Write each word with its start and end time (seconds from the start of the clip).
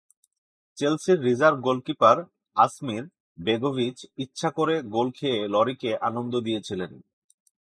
চেলসির 0.77 1.19
reserve 1.21 1.57
goalkeeper 1.59 2.17
Asmir 2.55 3.03
Begovic 3.37 3.97
ইচ্ছা 4.17 4.49
করেই 4.57 4.81
গোল 4.87 5.07
খেয়ে 5.11 5.39
লরিকে 5.47 5.91
আনন্দ 5.99 6.33
দিয়েছিলেন। 6.39 6.91